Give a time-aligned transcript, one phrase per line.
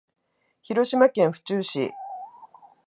[0.63, 1.91] 広島県府中市